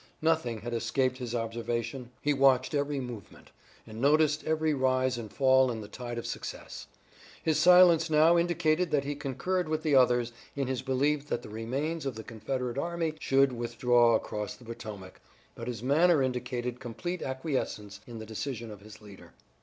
Nothing 0.23 0.61
had 0.61 0.73
escaped 0.73 1.19
his 1.19 1.35
observation; 1.35 2.09
he 2.23 2.33
watched 2.33 2.73
every 2.73 2.99
movement, 2.99 3.51
and 3.85 4.01
noticed 4.01 4.43
every 4.45 4.73
rise 4.73 5.15
and 5.15 5.31
fall 5.31 5.69
in 5.69 5.81
the 5.81 5.87
tide 5.87 6.17
of 6.17 6.25
success. 6.25 6.87
His 7.43 7.59
silence 7.59 8.09
now 8.09 8.35
indicated 8.35 8.89
that 8.89 9.03
he 9.03 9.13
concurred 9.13 9.69
with 9.69 9.83
the 9.83 9.93
others 9.93 10.31
in 10.55 10.65
his 10.67 10.81
belief 10.81 11.27
that 11.27 11.43
the 11.43 11.49
remains 11.49 12.07
of 12.07 12.15
the 12.15 12.23
Confederate 12.23 12.79
army 12.79 13.13
should 13.19 13.53
withdraw 13.53 14.15
across 14.15 14.55
the 14.55 14.65
Potomac, 14.65 15.21
but 15.53 15.67
his 15.67 15.83
manner 15.83 16.23
indicated 16.23 16.79
complete 16.79 17.21
acquiescence 17.21 18.01
in 18.07 18.17
the 18.17 18.25
decision 18.25 18.71
of 18.71 18.81
his 18.81 19.01
leader. 19.03 19.33